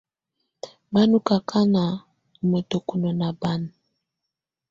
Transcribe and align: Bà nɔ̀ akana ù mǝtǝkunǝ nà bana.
Bà 0.91 1.01
nɔ̀ 1.09 1.19
akana 1.37 1.83
ù 2.41 2.43
mǝtǝkunǝ 2.49 3.09
nà 3.19 3.27
bana. 3.39 3.69